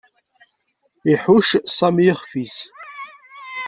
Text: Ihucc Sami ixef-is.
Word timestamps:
Ihucc 1.11 1.49
Sami 1.75 2.03
ixef-is. 2.11 2.57